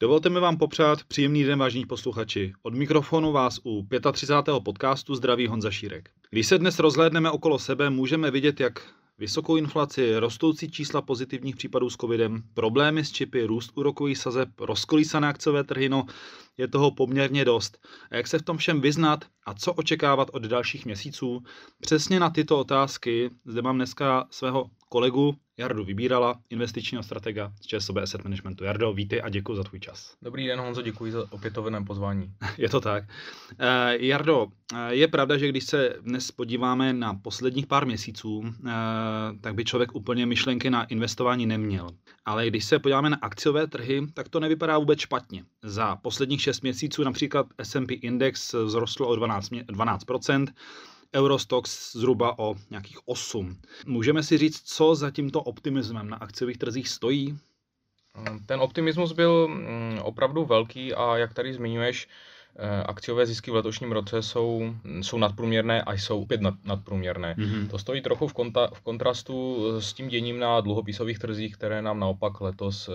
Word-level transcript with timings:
Dovolte 0.00 0.28
mi 0.28 0.40
vám 0.40 0.56
popřát 0.56 1.04
příjemný 1.04 1.44
den, 1.44 1.58
vážní 1.58 1.86
posluchači. 1.86 2.52
Od 2.62 2.74
mikrofonu 2.74 3.32
vás 3.32 3.60
u 3.64 3.86
35. 4.12 4.54
podcastu 4.64 5.14
zdraví 5.14 5.46
Honza 5.46 5.70
Šírek. 5.70 6.10
Když 6.30 6.46
se 6.46 6.58
dnes 6.58 6.78
rozhlédneme 6.78 7.30
okolo 7.30 7.58
sebe, 7.58 7.90
můžeme 7.90 8.30
vidět, 8.30 8.60
jak 8.60 8.82
vysokou 9.18 9.56
inflaci, 9.56 10.18
rostoucí 10.18 10.70
čísla 10.70 11.02
pozitivních 11.02 11.56
případů 11.56 11.90
s 11.90 11.96
covidem, 11.96 12.42
problémy 12.54 13.04
s 13.04 13.12
čipy, 13.12 13.44
růst 13.44 13.72
úrokových 13.74 14.18
sazeb, 14.18 14.48
rozkolísané 14.60 15.28
akciové 15.28 15.64
trhy, 15.64 15.88
no 15.88 16.06
je 16.58 16.68
toho 16.68 16.90
poměrně 16.90 17.44
dost. 17.44 17.86
A 18.10 18.16
jak 18.16 18.26
se 18.26 18.38
v 18.38 18.42
tom 18.42 18.56
všem 18.56 18.80
vyznat 18.80 19.24
a 19.46 19.54
co 19.54 19.72
očekávat 19.72 20.28
od 20.32 20.42
dalších 20.42 20.86
měsíců? 20.86 21.42
Přesně 21.80 22.20
na 22.20 22.30
tyto 22.30 22.58
otázky 22.58 23.30
zde 23.44 23.62
mám 23.62 23.76
dneska 23.76 24.26
svého 24.30 24.70
kolegu 24.88 25.36
Jardu 25.58 25.84
Vybírala, 25.84 26.40
investičního 26.50 27.02
stratega 27.02 27.52
z 27.60 27.66
ČSOB 27.66 27.96
Asset 27.96 28.24
Managementu. 28.24 28.64
Jardo, 28.64 28.92
vítej 28.92 29.22
a 29.24 29.28
děkuji 29.28 29.56
za 29.56 29.64
tvůj 29.64 29.80
čas. 29.80 30.14
Dobrý 30.22 30.46
den, 30.46 30.60
Honzo, 30.60 30.82
děkuji 30.82 31.12
za 31.12 31.32
opětovné 31.32 31.84
pozvání. 31.84 32.30
je 32.58 32.68
to 32.68 32.80
tak. 32.80 33.04
Uh, 33.04 33.66
Jardo, 33.90 34.46
eh, 34.74 34.94
je 34.94 35.08
pravda, 35.08 35.36
že 35.36 35.48
když 35.48 35.64
se 35.64 35.94
dnes 36.00 36.30
podíváme 36.30 36.92
na 36.92 37.14
posledních 37.14 37.66
pár 37.66 37.86
měsíců, 37.86 38.38
uh, 38.38 38.48
tak 39.40 39.54
by 39.54 39.64
člověk 39.64 39.94
úplně 39.94 40.26
myšlenky 40.26 40.70
na 40.70 40.84
investování 40.84 41.46
neměl. 41.46 41.88
Ale 42.24 42.46
když 42.46 42.64
se 42.64 42.78
podíváme 42.78 43.10
na 43.10 43.18
akciové 43.22 43.66
trhy, 43.66 44.06
tak 44.14 44.28
to 44.28 44.40
nevypadá 44.40 44.78
vůbec 44.78 45.00
špatně. 45.00 45.44
Za 45.62 45.96
posledních 45.96 46.42
6 46.48 46.60
měsíců 46.62 47.04
například 47.04 47.46
S&P 47.58 47.94
index 47.94 48.54
vzrostl 48.66 49.04
o 49.04 49.16
12, 49.16 49.50
12%, 49.52 50.46
Eurostox 51.14 51.92
zhruba 51.92 52.38
o 52.38 52.54
nějakých 52.70 52.98
8. 53.08 53.56
Můžeme 53.86 54.22
si 54.22 54.38
říct, 54.38 54.62
co 54.64 54.94
za 54.94 55.10
tímto 55.10 55.42
optimismem 55.42 56.08
na 56.08 56.16
akciových 56.16 56.58
trzích 56.58 56.88
stojí? 56.88 57.38
Ten 58.46 58.60
optimismus 58.60 59.12
byl 59.12 59.48
mm, 59.48 59.98
opravdu 60.02 60.44
velký 60.44 60.94
a 60.94 61.16
jak 61.16 61.34
tady 61.34 61.54
zmiňuješ, 61.54 62.08
eh, 62.56 62.82
akciové 62.82 63.26
zisky 63.26 63.50
v 63.50 63.54
letošním 63.54 63.92
roce 63.92 64.22
jsou, 64.22 64.74
jsou 65.00 65.18
nadprůměrné 65.18 65.82
a 65.82 65.92
jsou 65.92 66.22
opět 66.22 66.40
nad, 66.40 66.54
nadprůměrné. 66.64 67.34
Mm-hmm. 67.38 67.68
To 67.68 67.78
stojí 67.78 68.02
trochu 68.02 68.28
v, 68.28 68.32
konta, 68.32 68.68
v 68.74 68.80
kontrastu 68.80 69.66
s 69.80 69.92
tím 69.92 70.08
děním 70.08 70.38
na 70.38 70.60
dluhopisových 70.60 71.18
trzích, 71.18 71.54
které 71.56 71.82
nám 71.82 72.00
naopak 72.00 72.40
letos 72.40 72.88
uh, 72.88 72.94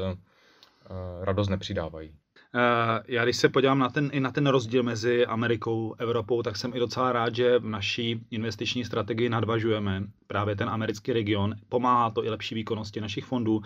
radost 1.21 1.49
nepřidávají. 1.49 2.15
Eh, 2.55 3.03
já 3.07 3.23
když 3.23 3.37
se 3.37 3.49
podívám 3.49 3.79
na 3.79 3.89
ten, 3.89 4.09
i 4.13 4.19
na 4.19 4.31
ten 4.31 4.47
rozdíl 4.47 4.83
mezi 4.83 5.25
Amerikou 5.25 5.93
a 5.93 6.03
Evropou, 6.03 6.43
tak 6.43 6.57
jsem 6.57 6.75
i 6.75 6.79
docela 6.79 7.11
rád, 7.11 7.35
že 7.35 7.59
v 7.59 7.65
naší 7.65 8.25
investiční 8.31 8.85
strategii 8.85 9.29
nadvažujeme 9.29 10.03
právě 10.27 10.55
ten 10.55 10.69
americký 10.69 11.13
region. 11.13 11.55
Pomáhá 11.69 12.09
to 12.09 12.25
i 12.25 12.29
lepší 12.29 12.55
výkonnosti 12.55 13.01
našich 13.01 13.25
fondů. 13.25 13.61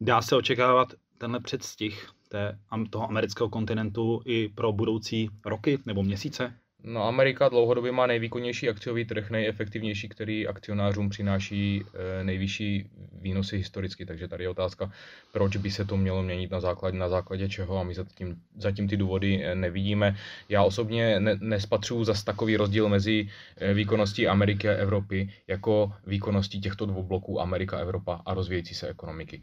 Dá 0.00 0.22
se 0.22 0.36
očekávat 0.36 0.94
tenhle 1.18 1.40
předstih 1.40 2.08
té, 2.28 2.58
toho 2.90 3.08
amerického 3.08 3.48
kontinentu 3.48 4.20
i 4.24 4.48
pro 4.48 4.72
budoucí 4.72 5.30
roky 5.44 5.78
nebo 5.86 6.02
měsíce? 6.02 6.54
No, 6.84 7.04
Amerika 7.04 7.48
dlouhodobě 7.48 7.92
má 7.92 8.06
nejvýkonnější 8.06 8.68
akciový 8.68 9.04
trh, 9.04 9.30
nejefektivnější, 9.30 10.08
který 10.08 10.46
akcionářům 10.46 11.08
přináší 11.08 11.84
e, 12.20 12.24
nejvyšší 12.24 12.90
výnosy 13.20 13.56
historicky. 13.56 14.06
Takže 14.06 14.28
tady 14.28 14.44
je 14.44 14.48
otázka, 14.48 14.92
proč 15.32 15.56
by 15.56 15.70
se 15.70 15.84
to 15.84 15.96
mělo 15.96 16.22
měnit 16.22 16.50
na 16.50 16.60
základě, 16.60 16.98
na 16.98 17.08
základě 17.08 17.48
čeho 17.48 17.78
a 17.78 17.82
my 17.82 17.94
zatím, 17.94 18.36
zatím 18.56 18.88
ty 18.88 18.96
důvody 18.96 19.44
eh, 19.44 19.54
nevidíme. 19.54 20.16
Já 20.48 20.62
osobně 20.62 21.20
ne, 21.20 21.36
nespatřuji 21.40 22.04
zas 22.04 22.24
takový 22.24 22.56
rozdíl 22.56 22.88
mezi 22.88 23.28
eh, 23.56 23.74
výkonností 23.74 24.28
Ameriky 24.28 24.68
a 24.68 24.72
Evropy 24.72 25.28
jako 25.46 25.92
výkonností 26.06 26.60
těchto 26.60 26.86
dvou 26.86 27.02
bloků 27.02 27.40
Amerika, 27.40 27.78
Evropa 27.78 28.22
a 28.26 28.34
rozvíjející 28.34 28.74
se 28.74 28.88
ekonomiky. 28.88 29.42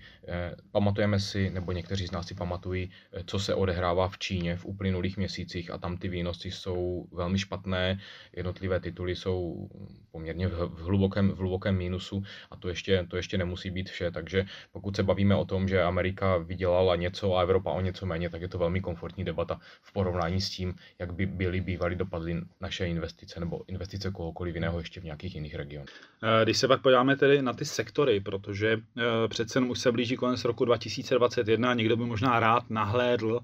Pamatujeme 0.72 1.19
si, 1.19 1.50
nebo 1.50 1.72
někteří 1.72 2.07
z 2.07 2.12
nás 2.12 2.28
si 2.28 2.35
pamatují, 2.35 2.89
co 3.25 3.39
se 3.39 3.56
odehrává 3.56 4.07
v 4.07 4.17
Číně 4.17 4.56
v 4.56 4.66
uplynulých 4.66 5.17
měsících 5.17 5.72
a 5.72 5.78
tam 5.78 5.97
ty 5.97 6.09
výnosy 6.09 6.51
jsou 6.51 7.07
velmi 7.12 7.26
velmi 7.27 7.39
špatné, 7.39 7.99
jednotlivé 8.35 8.79
tituly 8.79 9.15
jsou 9.15 9.69
poměrně 10.11 10.47
v 10.47 10.79
hlubokém, 10.79 11.31
v 11.31 11.38
hlubokém 11.38 11.75
mínusu 11.77 12.23
a 12.51 12.55
to 12.55 12.69
ještě, 12.69 13.05
to 13.09 13.17
ještě 13.17 13.38
nemusí 13.38 13.69
být 13.71 13.89
vše, 13.89 14.11
takže 14.11 14.45
pokud 14.71 14.95
se 14.95 15.03
bavíme 15.03 15.35
o 15.35 15.45
tom, 15.45 15.67
že 15.67 15.83
Amerika 15.83 16.38
vydělala 16.38 16.95
něco 16.95 17.35
a 17.35 17.41
Evropa 17.41 17.71
o 17.71 17.81
něco 17.81 18.05
méně, 18.05 18.29
tak 18.29 18.41
je 18.41 18.47
to 18.47 18.57
velmi 18.57 18.81
komfortní 18.81 19.23
debata 19.23 19.59
v 19.81 19.93
porovnání 19.93 20.41
s 20.41 20.49
tím, 20.49 20.75
jak 20.99 21.13
by 21.13 21.25
byly 21.25 21.61
bývaly 21.61 21.95
dopadly 21.95 22.41
naše 22.61 22.88
investice 22.88 23.39
nebo 23.39 23.63
investice 23.67 24.11
kohokoliv 24.11 24.55
jiného 24.55 24.79
ještě 24.79 24.99
v 25.01 25.03
nějakých 25.03 25.35
jiných 25.35 25.55
regionech. 25.55 25.91
Eh, 26.23 26.45
když 26.45 26.57
se 26.57 26.67
pak 26.67 26.81
podíváme 26.81 27.15
tedy 27.15 27.41
na 27.41 27.53
ty 27.53 27.65
sektory, 27.65 28.19
protože 28.19 28.79
eh, 28.79 29.27
přece 29.27 29.59
už 29.59 29.79
se 29.79 29.91
blíží 29.91 30.15
konec 30.15 30.45
roku 30.45 30.65
2021, 30.65 31.73
někdo 31.73 31.97
by 31.97 32.05
možná 32.05 32.39
rád 32.39 32.69
nahlédl 32.69 33.39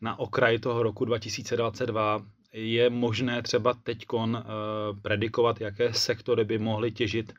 na 0.00 0.18
okraj 0.18 0.58
toho 0.58 0.82
roku 0.82 1.04
2022 1.04 2.37
je 2.52 2.90
možné 2.90 3.42
třeba 3.42 3.74
teď 3.74 3.98
uh, 4.12 4.34
predikovat, 5.02 5.60
jaké 5.60 5.92
sektory 5.94 6.44
by 6.44 6.58
mohly 6.58 6.92
těžit, 6.92 7.32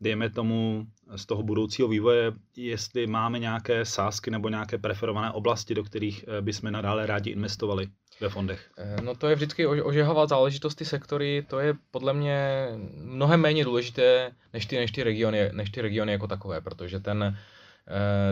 dejme 0.00 0.30
tomu, 0.30 0.86
z 1.16 1.26
toho 1.26 1.42
budoucího 1.42 1.88
vývoje, 1.88 2.32
jestli 2.56 3.06
máme 3.06 3.38
nějaké 3.38 3.84
sázky 3.84 4.30
nebo 4.30 4.48
nějaké 4.48 4.78
preferované 4.78 5.32
oblasti, 5.32 5.74
do 5.74 5.84
kterých 5.84 6.24
uh, 6.28 6.44
bychom 6.44 6.72
nadále 6.72 7.06
rádi 7.06 7.30
investovali 7.30 7.88
ve 8.20 8.28
fondech? 8.28 8.70
Eh, 8.78 8.96
no 9.02 9.14
to 9.14 9.28
je 9.28 9.34
vždycky 9.34 9.66
ožehavá 9.66 10.26
záležitost, 10.26 10.74
ty 10.74 10.84
sektory, 10.84 11.46
to 11.48 11.58
je 11.58 11.74
podle 11.90 12.14
mě 12.14 12.68
mnohem 12.96 13.40
méně 13.40 13.64
důležité 13.64 14.32
než 14.52 14.66
ty, 14.66 14.76
než 14.76 14.92
ty, 14.92 15.02
regiony, 15.02 15.50
než 15.52 15.70
ty 15.70 15.80
regiony 15.80 16.12
jako 16.12 16.26
takové, 16.26 16.60
protože 16.60 17.00
ten, 17.00 17.22
Eh, 17.24 17.36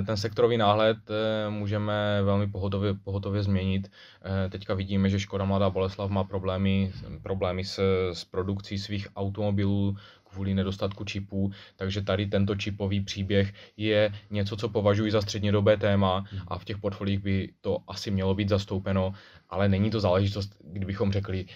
ten 0.07 0.17
sektorový 0.17 0.57
náhled 0.57 0.99
eh, 1.11 1.51
můžeme 1.51 2.23
velmi 2.23 2.47
pohotově, 2.47 2.95
pohotově 2.95 3.43
změnit. 3.43 3.91
Eh, 4.25 4.49
teďka 4.49 4.75
vidíme, 4.75 5.09
že 5.09 5.21
Škoda 5.21 5.45
Mladá 5.45 5.71
Boleslav 5.71 6.11
má 6.11 6.25
problémy, 6.25 6.93
problémy 7.23 7.65
s, 7.65 7.81
s 8.13 8.25
produkcí 8.25 8.79
svých 8.79 9.09
automobilů 9.17 9.97
kvůli 10.25 10.55
nedostatku 10.55 11.05
čipů, 11.05 11.53
takže 11.77 12.03
tady 12.03 12.27
tento 12.27 12.55
čipový 12.55 13.01
příběh 13.01 13.53
je 13.77 14.13
něco, 14.31 14.57
co 14.57 14.69
považuji 14.69 15.11
za 15.13 15.23
střednědobé 15.23 15.77
téma 15.77 16.25
a 16.49 16.59
v 16.59 16.65
těch 16.65 16.79
portfoliích 16.79 17.19
by 17.19 17.53
to 17.61 17.79
asi 17.87 18.11
mělo 18.11 18.35
být 18.35 18.49
zastoupeno, 18.49 19.15
ale 19.51 19.69
není 19.69 19.91
to 19.91 20.01
záležitost, 20.01 20.57
kdybychom 20.65 21.13
řekli, 21.13 21.47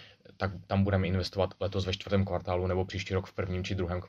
tak 0.41 0.50
tam 0.66 0.84
budeme 0.84 1.06
investovat 1.06 1.54
letos 1.60 1.87
ve 1.87 1.93
čtvrtém 1.93 2.25
kvartálu 2.25 2.66
nebo 2.66 2.84
příští 2.84 3.15
rok 3.15 3.26
v 3.26 3.32
prvním 3.32 3.65
či 3.65 3.75
druhém 3.75 4.00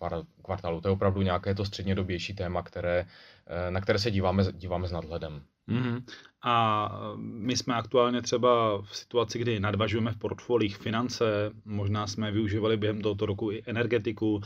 kvartálu. 0.44 0.82
To 0.82 0.88
je 0.88 0.92
opravdu 0.92 1.22
nějaké 1.22 1.56
to 1.56 1.66
střednědobější 1.66 2.34
téma, 2.34 2.62
které, 2.62 3.06
eh, 3.48 3.72
na 3.72 3.82
které 3.82 4.00
se 4.00 4.12
díváme, 4.12 4.44
díváme 4.52 4.88
s 4.88 4.92
nadhledem. 4.92 5.42
Mm-hmm. 5.70 6.04
A 6.44 6.90
my 7.16 7.58
jsme 7.58 7.76
aktuálně 7.76 8.22
třeba 8.22 8.82
v 8.82 8.98
situaci, 8.98 9.40
kdy 9.40 9.60
nadvažujeme 9.60 10.12
v 10.12 10.18
portfolích 10.18 10.78
finance, 10.78 11.52
možná 11.66 12.08
jsme 12.08 12.32
využívali 12.32 12.78
během 12.78 13.02
tohoto 13.02 13.26
roku 13.26 13.52
i 13.52 13.64
energetiku, 13.66 14.42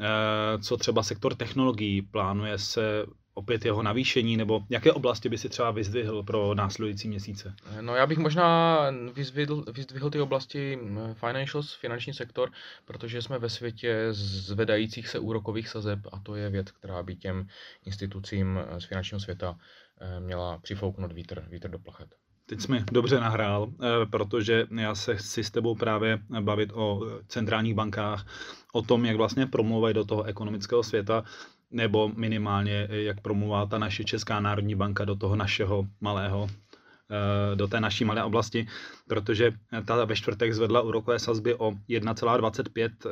eh, 0.00 0.58
co 0.58 0.76
třeba 0.76 1.02
sektor 1.02 1.34
technologií, 1.34 2.02
plánuje 2.02 2.58
se 2.58 3.06
opět 3.34 3.64
jeho 3.64 3.82
navýšení, 3.82 4.36
nebo 4.36 4.62
jaké 4.70 4.92
oblasti 4.92 5.28
by 5.28 5.38
si 5.38 5.48
třeba 5.48 5.70
vyzdvihl 5.70 6.22
pro 6.22 6.54
následující 6.54 7.08
měsíce? 7.08 7.54
No 7.80 7.94
já 7.94 8.06
bych 8.06 8.18
možná 8.18 8.78
vyzdvihl, 9.14 9.64
vyzdvihl 9.72 10.10
ty 10.10 10.20
oblasti 10.20 10.76
mm, 10.76 11.14
financials, 11.14 11.74
finanční 11.74 12.14
sektor, 12.14 12.50
protože 12.84 13.22
jsme 13.22 13.38
ve 13.38 13.48
světě 13.48 14.08
zvedajících 14.10 15.08
se 15.08 15.18
úrokových 15.18 15.68
sazeb 15.68 15.98
a 16.12 16.18
to 16.18 16.34
je 16.34 16.50
věc, 16.50 16.70
která 16.70 17.02
by 17.02 17.16
těm 17.16 17.46
institucím 17.84 18.58
eh, 18.58 18.80
z 18.80 18.84
finančního 18.84 19.20
světa 19.20 19.56
eh, 20.00 20.20
měla 20.20 20.58
přifouknout 20.58 21.12
vítr, 21.12 21.44
vítr 21.50 21.70
do 21.70 21.78
plachet. 21.78 22.14
Teď 22.46 22.60
jsi 22.60 22.72
mi 22.72 22.84
dobře 22.92 23.20
nahrál, 23.20 23.68
eh, 23.72 24.06
protože 24.06 24.66
já 24.80 24.94
se 24.94 25.16
chci 25.16 25.44
s 25.44 25.50
tebou 25.50 25.74
právě 25.74 26.18
bavit 26.40 26.70
o 26.72 27.00
centrálních 27.28 27.74
bankách, 27.74 28.26
o 28.72 28.82
tom, 28.82 29.04
jak 29.04 29.16
vlastně 29.16 29.46
promluvají 29.46 29.94
do 29.94 30.04
toho 30.04 30.22
ekonomického 30.22 30.82
světa 30.82 31.24
nebo 31.74 32.08
minimálně 32.16 32.88
eh, 32.90 33.02
jak 33.02 33.20
promluvá 33.20 33.66
ta 33.66 33.78
naše 33.78 34.04
Česká 34.04 34.40
národní 34.40 34.74
banka 34.74 35.04
do 35.04 35.16
toho 35.16 35.36
našeho 35.36 35.84
malého 36.00 36.48
eh, 36.50 37.56
do 37.56 37.68
té 37.68 37.80
naší 37.80 38.04
malé 38.04 38.24
oblasti, 38.24 38.66
protože 39.08 39.52
ta 39.84 40.04
ve 40.04 40.16
čtvrtek 40.16 40.54
zvedla 40.54 40.80
úrokové 40.80 41.18
sazby 41.18 41.54
o 41.54 41.70
1,25. 41.70 42.90
Eh, 43.06 43.10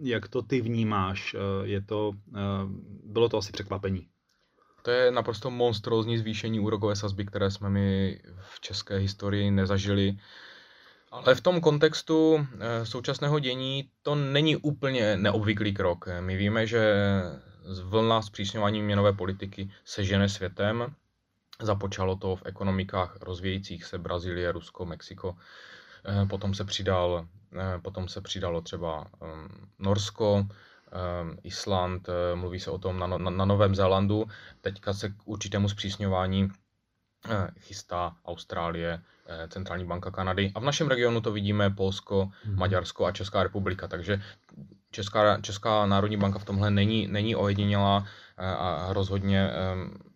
jak 0.00 0.28
to 0.28 0.42
ty 0.42 0.60
vnímáš? 0.60 1.36
Je 1.62 1.80
to, 1.82 2.12
bylo 3.04 3.28
to 3.28 3.38
asi 3.38 3.52
překvapení? 3.52 4.06
To 4.82 4.90
je 4.90 5.10
naprosto 5.10 5.50
monstrózní 5.50 6.18
zvýšení 6.18 6.60
úrokové 6.60 6.96
sazby, 6.96 7.24
které 7.24 7.50
jsme 7.50 7.70
my 7.70 8.18
v 8.40 8.60
české 8.60 8.96
historii 8.96 9.50
nezažili. 9.50 10.16
Ale 11.10 11.34
v 11.34 11.40
tom 11.40 11.60
kontextu 11.60 12.46
současného 12.82 13.38
dění 13.38 13.88
to 14.02 14.14
není 14.14 14.56
úplně 14.56 15.16
neobvyklý 15.16 15.74
krok. 15.74 16.08
My 16.20 16.36
víme, 16.36 16.66
že 16.66 16.94
vlna 17.84 18.22
zpřísňování 18.22 18.82
měnové 18.82 19.12
politiky 19.12 19.70
se 19.84 20.04
žene 20.04 20.28
světem. 20.28 20.94
Započalo 21.62 22.16
to 22.16 22.36
v 22.36 22.42
ekonomikách 22.44 23.16
rozvíjejících 23.20 23.84
se 23.84 23.98
Brazílie, 23.98 24.52
Rusko, 24.52 24.84
Mexiko. 24.84 25.36
Eh, 26.04 26.26
potom 26.26 26.54
se, 26.54 26.64
přidal, 26.64 27.26
eh, 27.56 27.78
potom 27.78 28.08
se 28.08 28.20
přidalo 28.20 28.60
třeba 28.60 29.06
ehm, 29.22 29.48
Norsko, 29.78 30.46
Island, 31.42 32.08
eh, 32.08 32.36
mluví 32.36 32.60
se 32.60 32.70
o 32.70 32.78
tom 32.78 32.98
na, 32.98 33.06
na, 33.06 33.18
na 33.18 33.44
Novém 33.44 33.74
Zélandu. 33.74 34.24
Teďka 34.60 34.92
se 34.92 35.08
k 35.08 35.14
určitému 35.24 35.68
zpřísňování 35.68 36.48
chystá 37.58 38.16
Austrálie, 38.24 39.02
Centrální 39.48 39.84
banka 39.84 40.10
Kanady. 40.10 40.52
A 40.54 40.60
v 40.60 40.64
našem 40.64 40.88
regionu 40.88 41.20
to 41.20 41.32
vidíme 41.32 41.70
Polsko, 41.70 42.30
hmm. 42.44 42.58
Maďarsko 42.58 43.06
a 43.06 43.12
Česká 43.12 43.42
republika. 43.42 43.88
Takže 43.88 44.22
Česká, 44.94 45.40
Česká 45.40 45.86
národní 45.86 46.16
banka 46.16 46.38
v 46.38 46.44
tomhle 46.44 46.70
není, 46.70 47.06
není 47.06 47.36
ojedinělá 47.36 48.06
a 48.38 48.86
rozhodně 48.90 49.50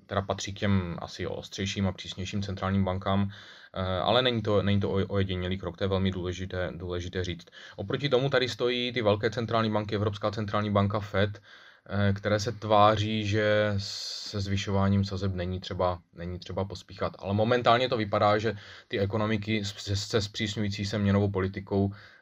teda 0.08 0.22
patří 0.22 0.54
k 0.54 0.58
těm 0.58 0.96
asi 0.98 1.26
ostřejším 1.26 1.86
a 1.86 1.92
přísnějším 1.92 2.42
centrálním 2.42 2.84
bankám, 2.84 3.30
eh, 3.75 4.00
ale 4.00 4.22
není 4.22 4.42
to, 4.42 4.62
není 4.62 4.80
to 4.80 4.90
ojedinělý 4.90 5.58
krok, 5.58 5.76
to 5.76 5.84
je 5.84 5.88
velmi 5.88 6.10
důležité, 6.10 6.70
důležité 6.75 7.25
říct. 7.25 7.46
Oproti 7.76 8.08
tomu 8.08 8.30
tady 8.30 8.48
stojí 8.48 8.92
ty 8.92 9.02
velké 9.02 9.30
centrální 9.30 9.70
banky, 9.70 9.94
Evropská 9.94 10.30
centrální 10.30 10.70
banka 10.70 11.00
FED, 11.00 11.42
eh, 11.88 12.12
které 12.12 12.40
se 12.40 12.52
tváří, 12.52 13.26
že 13.26 13.74
se 13.78 14.40
zvyšováním 14.40 15.04
sazeb 15.04 15.34
není 15.34 15.60
třeba, 15.60 15.98
není 16.14 16.38
třeba 16.38 16.64
pospíchat. 16.64 17.16
Ale 17.19 17.34
momentálně 17.34 17.88
to 17.88 17.96
vypadá, 17.96 18.38
že 18.38 18.56
ty 18.88 18.98
ekonomiky 19.00 19.64
se 19.94 20.20
zpřísňující 20.20 20.86
se 20.86 20.98
měnovou 20.98 21.31
politikou 21.31 21.92
eh, 21.92 22.18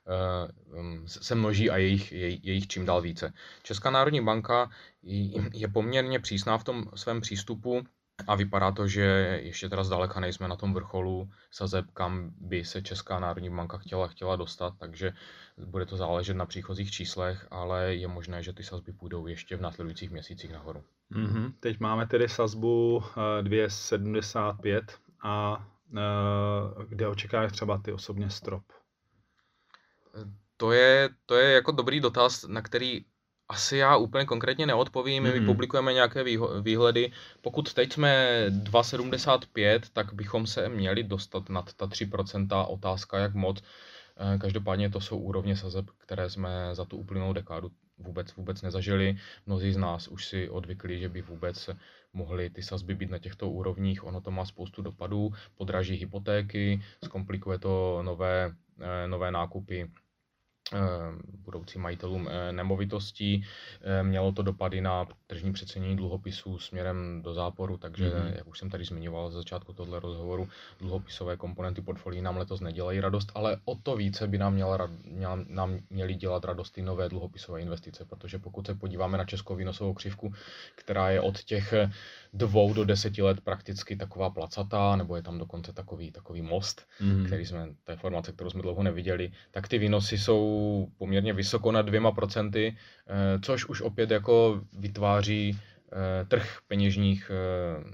se 1.07 1.35
množí 1.35 1.71
a 1.71 1.77
jejich, 1.77 2.13
jejich 2.13 2.67
čím 2.67 2.87
dál 2.87 3.01
více. 3.03 3.33
Česká 3.63 3.91
národní 3.91 4.25
banka 4.25 4.71
je 5.53 5.69
poměrně 5.69 6.21
přísná 6.21 6.59
v 6.59 6.65
tom 6.65 6.91
svém 6.95 7.21
přístupu 7.21 7.83
a 8.27 8.35
vypadá 8.35 8.73
to, 8.73 8.87
že 8.87 9.41
ještě 9.43 9.69
teda 9.69 9.85
zdaleka 9.85 10.21
nejsme 10.21 10.49
na 10.49 10.57
tom 10.57 10.75
vrcholu 10.75 11.31
sazeb, 11.51 11.87
kam 11.93 12.31
by 12.41 12.65
se 12.65 12.83
Česká 12.83 13.21
národní 13.21 13.51
banka 13.51 13.79
chtěla, 13.79 14.09
chtěla 14.09 14.37
dostat, 14.37 14.75
takže 14.79 15.13
bude 15.67 15.87
to 15.87 15.97
záležet 15.97 16.35
na 16.35 16.47
příchozích 16.47 16.91
číslech, 16.91 17.47
ale 17.51 17.95
je 17.95 18.09
možné, 18.09 18.43
že 18.43 18.53
ty 18.53 18.63
sazby 18.63 18.93
půjdou 18.93 19.27
ještě 19.27 19.57
v 19.57 19.61
následujících 19.61 20.11
měsících 20.11 20.53
nahoru. 20.53 20.85
Mm-hmm. 21.13 21.53
Teď 21.61 21.81
máme 21.81 22.07
tedy 22.07 22.29
sazbu 22.29 23.03
2,75 23.43 24.83
eh, 24.89 24.97
a 25.23 25.67
uh, 25.93 26.85
kde 26.85 27.09
očekáváš 27.09 27.53
třeba 27.53 27.79
ty 27.79 27.93
osobně 27.93 28.31
strop? 28.31 28.63
To 30.57 30.73
je, 30.73 31.09
to 31.27 31.35
je 31.35 31.53
jako 31.53 31.73
dobrý 31.73 32.01
dotaz, 32.01 32.45
na 32.49 32.63
který 32.63 33.05
asi 33.49 33.77
já 33.77 33.97
úplně 33.97 34.25
konkrétně 34.25 34.67
neodpovím, 34.67 35.23
my 35.23 35.41
mm. 35.41 35.47
publikujeme 35.47 35.93
nějaké 35.93 36.25
výhledy. 36.61 37.13
Pokud 37.41 37.75
teď 37.75 37.93
jsme 37.93 38.45
2,75, 38.49 39.81
tak 39.93 40.13
bychom 40.13 40.47
se 40.47 40.69
měli 40.69 41.03
dostat 41.03 41.49
nad 41.49 41.73
ta 41.75 41.87
3%, 41.87 42.67
otázka 42.69 43.19
jak 43.19 43.35
moc. 43.35 43.63
Eh, 44.17 44.39
každopádně 44.39 44.91
to 44.91 45.01
jsou 45.01 45.19
úrovně 45.19 45.57
sazeb, 45.57 45.87
které 45.99 46.31
jsme 46.31 46.71
za 46.73 46.85
tu 46.85 46.97
uplynulou 46.97 47.33
dekádu 47.33 47.71
vůbec, 47.99 48.37
vůbec 48.37 48.63
nezažili. 48.63 49.17
Mnozí 49.47 49.73
z 49.73 49.77
nás 49.77 50.09
už 50.09 50.27
si 50.27 50.49
odvykli, 50.49 50.99
že 50.99 51.09
by 51.09 51.23
vůbec 51.23 51.71
mohly 52.13 52.51
ty 52.51 52.63
sazby 52.63 52.95
být 52.95 53.11
na 53.11 53.19
těchto 53.19 53.51
úrovních. 53.51 54.05
Ono 54.05 54.21
to 54.21 54.31
má 54.31 54.45
spoustu 54.45 54.83
dopadů, 54.83 55.33
podraží 55.55 55.95
hypotéky, 55.95 56.83
zkomplikuje 57.05 57.59
to 57.59 58.03
nové, 58.03 58.55
eh, 58.81 59.07
nové 59.09 59.31
nákupy 59.31 59.91
budoucím 61.45 61.81
majitelům 61.81 62.29
eh, 62.31 62.53
nemovitostí. 62.53 63.45
Eh, 63.81 64.03
mělo 64.03 64.33
to 64.33 64.43
dopady 64.43 64.81
na 64.81 65.07
tržní 65.27 65.53
přecenění 65.53 65.97
dluhopisů 65.97 66.59
směrem 66.59 67.23
do 67.23 67.35
záporu, 67.35 67.77
takže, 67.77 68.11
mm-hmm. 68.11 68.37
jak 68.37 68.49
už 68.49 68.59
jsem 68.59 68.71
tady 68.71 68.85
zmiňoval 68.85 69.31
za 69.31 69.39
začátku 69.39 69.73
tohle 69.73 70.01
rozhovoru, 70.01 70.49
dluhopisové 70.81 71.37
komponenty 71.37 71.81
portfolií 71.81 72.23
nám 72.23 72.37
letos 72.37 72.61
nedělají 72.61 73.01
radost, 73.01 73.33
ale 73.35 73.57
o 73.65 73.75
to 73.75 73.97
více 73.97 74.27
by 74.29 74.39
nám, 74.39 74.55
měla, 74.55 74.91
měla, 75.05 75.39
nám 75.49 75.79
měly 75.91 76.15
dělat 76.15 76.45
radost 76.45 76.71
ty 76.71 76.83
nové 76.83 77.09
dluhopisové 77.09 77.61
investice, 77.61 78.05
protože 78.05 78.39
pokud 78.39 78.67
se 78.67 78.75
podíváme 78.75 79.19
na 79.19 79.25
českou 79.25 79.55
výnosovou 79.55 79.95
křivku, 79.95 80.35
která 80.75 81.11
je 81.11 81.21
od 81.21 81.45
těch 81.45 81.75
dvou 82.37 82.75
do 82.75 82.85
deseti 82.85 83.23
let 83.23 83.41
prakticky 83.41 83.97
taková 83.97 84.31
placatá, 84.31 84.97
nebo 84.97 85.17
je 85.17 85.23
tam 85.23 85.39
dokonce 85.39 85.73
takový, 85.73 86.13
takový 86.13 86.43
most, 86.43 86.87
mm-hmm. 87.01 87.27
který 87.27 87.47
jsme, 87.47 87.69
je 87.89 87.97
formace, 87.97 88.33
kterou 88.33 88.51
jsme 88.51 88.63
dlouho 88.63 88.83
neviděli, 88.83 89.33
tak 89.51 89.69
ty 89.69 89.79
výnosy 89.79 90.19
jsou 90.19 90.89
poměrně 90.99 91.33
vysoko 91.33 91.73
na 91.73 91.83
dvěma 91.83 92.13
procenty, 92.13 92.77
eh, 92.77 93.39
což 93.43 93.65
už 93.65 93.81
opět 93.81 94.11
jako 94.11 94.61
vytváří 94.79 95.59
eh, 95.93 96.25
trh 96.25 96.59
peněžních, 96.69 97.31
eh, 97.31 97.85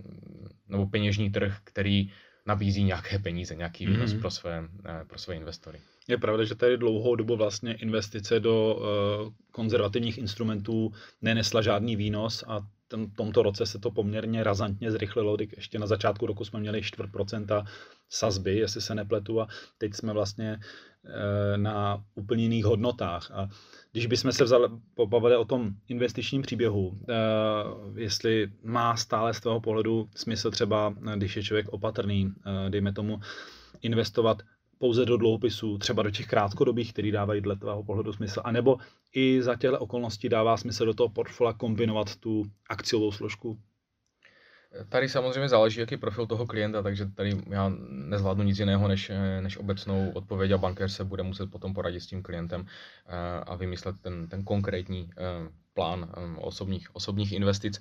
nebo 0.69 0.87
peněžní 0.87 1.31
trh, 1.31 1.57
který 1.65 2.11
nabízí 2.47 2.85
nějaké 2.85 3.19
peníze, 3.19 3.55
nějaký 3.55 3.87
výnos 3.87 4.11
mm-hmm. 4.11 4.21
pro, 4.21 4.31
své, 4.31 4.69
pro 5.07 5.19
své 5.19 5.35
investory. 5.37 5.79
Je 6.09 6.19
pravda, 6.19 6.45
že 6.45 6.55
tady 6.55 6.77
dlouhou 6.77 7.17
dobu 7.17 7.37
vlastně 7.37 7.75
investice 7.75 8.41
do 8.41 8.75
uh, 8.75 9.33
konzervativních 9.51 10.19
instrumentů 10.19 10.93
nenesla 11.23 11.63
žádný 11.63 11.97
výnos 11.97 12.45
a 12.47 12.67
ten, 12.93 13.11
tomto 13.11 13.43
roce 13.43 13.67
se 13.67 13.79
to 13.79 13.91
poměrně 13.91 14.45
razantně 14.45 14.91
zrychlilo, 14.91 15.37
když 15.37 15.49
ještě 15.57 15.79
na 15.79 15.87
začátku 15.87 16.27
roku 16.27 16.45
jsme 16.45 16.61
měli 16.61 16.81
4% 16.81 17.65
sazby, 18.09 18.57
jestli 18.57 18.81
se 18.81 18.95
nepletu, 18.95 19.41
a 19.41 19.49
teď 19.79 19.95
jsme 19.95 20.13
vlastně 20.13 20.61
e, 21.05 21.59
na 21.59 22.05
úplně 22.15 22.43
jiných 22.43 22.65
hodnotách. 22.65 23.31
A 23.31 23.49
když 23.93 24.07
bychom 24.07 24.33
se 24.33 24.45
vzali, 24.45 24.69
pobavili 24.95 25.37
o 25.37 25.45
tom 25.45 25.71
investičním 25.89 26.43
příběhu, 26.43 26.99
e, 27.09 27.15
jestli 28.01 28.53
má 28.65 28.97
stále 28.97 29.35
z 29.35 29.41
toho 29.41 29.61
pohledu 29.61 30.09
smysl 30.15 30.51
třeba, 30.51 30.95
když 31.17 31.37
je 31.37 31.43
člověk 31.43 31.69
opatrný, 31.69 32.29
e, 32.29 32.71
dejme 32.71 32.93
tomu, 32.93 33.21
investovat 33.83 34.43
pouze 34.83 35.05
do 35.05 35.17
dluhopisů, 35.17 35.79
třeba 35.79 36.03
do 36.03 36.11
těch 36.11 36.27
krátkodobých, 36.27 36.93
který 36.93 37.11
dávají 37.11 37.41
dle 37.41 37.57
tvého 37.57 37.85
pohledu 37.85 38.13
smysl, 38.13 38.41
anebo 38.45 38.77
i 39.15 39.43
za 39.43 39.57
těchto 39.57 39.79
okolností 39.79 40.29
dává 40.29 40.57
smysl 40.57 40.87
do 40.87 40.95
toho 40.95 41.09
portfolia 41.09 41.53
kombinovat 41.53 42.17
tu 42.17 42.43
akciovou 42.69 43.13
složku? 43.13 43.59
Tady 44.89 45.09
samozřejmě 45.09 45.49
záleží, 45.49 45.81
jaký 45.81 45.97
profil 45.97 46.27
toho 46.27 46.47
klienta, 46.47 46.83
takže 46.83 47.07
tady 47.07 47.43
já 47.51 47.73
nezvládnu 47.89 48.45
nic 48.45 48.59
jiného 48.59 48.89
než, 48.89 49.11
než 49.41 49.57
obecnou 49.57 50.11
odpověď 50.11 50.51
a 50.51 50.59
bankér 50.59 50.89
se 50.89 51.05
bude 51.05 51.23
muset 51.23 51.51
potom 51.51 51.75
poradit 51.75 52.01
s 52.01 52.07
tím 52.07 52.23
klientem 52.23 52.67
eh, 52.67 53.41
a 53.47 53.55
vymyslet 53.55 53.97
ten, 54.03 54.29
ten 54.29 54.45
konkrétní 54.45 55.11
eh, 55.11 55.49
plán 55.75 56.11
um, 56.17 56.39
osobních, 56.39 56.97
osobních 56.97 57.33
investic. 57.33 57.81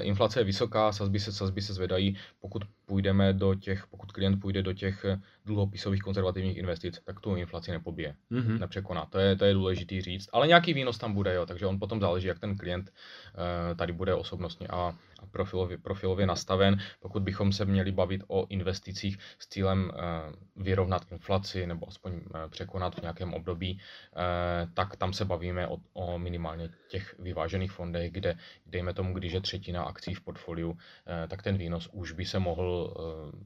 Inflace 0.00 0.40
je 0.40 0.44
vysoká, 0.44 0.92
sazby 0.92 1.20
se, 1.20 1.32
sazby 1.32 1.62
se 1.62 1.74
zvedají. 1.74 2.16
Pokud 2.40 2.62
půjdeme 2.92 3.32
do 3.32 3.54
těch, 3.54 3.86
pokud 3.86 4.12
klient 4.12 4.40
půjde 4.40 4.62
do 4.62 4.72
těch 4.72 5.04
eh, 5.04 5.20
dluhopisových 5.44 6.02
konzervativních 6.02 6.56
investic, 6.56 7.00
tak 7.04 7.20
tu 7.20 7.36
inflaci 7.36 7.70
nepobije, 7.70 8.14
mm-hmm. 8.30 8.58
nepřekoná. 8.58 9.06
To 9.06 9.18
je, 9.18 9.36
to 9.36 9.44
je 9.44 9.54
důležitý 9.54 10.00
říct. 10.00 10.28
Ale 10.32 10.46
nějaký 10.46 10.74
výnos 10.74 10.98
tam 10.98 11.14
bude, 11.14 11.34
jo, 11.34 11.46
takže 11.46 11.66
on 11.66 11.78
potom 11.78 12.00
záleží, 12.00 12.28
jak 12.28 12.38
ten 12.38 12.56
klient 12.56 12.92
uh, 12.92 13.76
tady 13.76 13.92
bude 13.92 14.14
osobnostně 14.14 14.68
a, 14.68 14.92
a 15.18 15.26
profilově, 15.30 15.78
profilově 15.78 16.26
nastaven. 16.26 16.78
Pokud 17.00 17.22
bychom 17.22 17.52
se 17.52 17.64
měli 17.64 17.92
bavit 17.92 18.22
o 18.28 18.46
investicích 18.48 19.18
s 19.38 19.48
cílem 19.48 19.88
uh, 19.88 20.62
vyrovnat 20.64 21.12
inflaci 21.12 21.66
nebo 21.66 21.88
aspoň 21.88 22.12
uh, 22.12 22.20
překonat 22.48 22.94
v 22.94 23.02
nějakém 23.02 23.34
období, 23.34 23.72
uh, 23.72 24.72
tak 24.74 24.96
tam 24.96 25.12
se 25.12 25.24
bavíme 25.24 25.68
o, 25.68 25.76
o 25.92 26.18
minimálně 26.18 26.68
těch 26.92 27.14
vyvážených 27.18 27.72
fondech, 27.72 28.12
kde 28.12 28.36
dejme 28.66 28.94
tomu, 28.94 29.14
když 29.14 29.32
je 29.32 29.40
třetina 29.40 29.82
akcí 29.82 30.14
v 30.14 30.20
portfoliu, 30.20 30.76
eh, 30.76 31.28
tak 31.28 31.42
ten 31.42 31.56
výnos 31.56 31.88
už 31.92 32.12
by 32.12 32.24
se 32.24 32.38
mohl 32.38 32.81
eh, 32.90 33.38